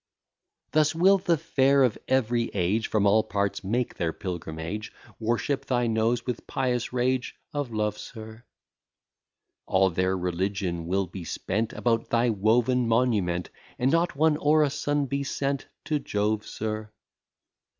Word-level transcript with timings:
Thus 0.71 0.95
will 0.95 1.19
the 1.19 1.37
fair 1.37 1.83
of 1.83 1.95
every 2.07 2.49
age 2.55 2.87
From 2.87 3.05
all 3.05 3.21
parts 3.21 3.63
make 3.63 3.97
their 3.97 4.11
pilgrimage, 4.11 4.91
Worship 5.19 5.67
thy 5.67 5.85
nose 5.85 6.25
with 6.25 6.47
pious 6.47 6.91
rage 6.91 7.35
of 7.53 7.71
love, 7.71 7.99
sir: 7.99 8.43
All 9.67 9.91
their 9.91 10.17
religion 10.17 10.87
will 10.87 11.05
be 11.05 11.23
spent 11.23 11.71
About 11.73 12.09
thy 12.09 12.31
woven 12.31 12.87
monument, 12.87 13.51
And 13.77 13.91
not 13.91 14.15
one 14.15 14.37
orison 14.37 15.05
be 15.05 15.23
sent 15.23 15.67
to 15.85 15.99
Jove, 15.99 16.47
sir. 16.47 16.89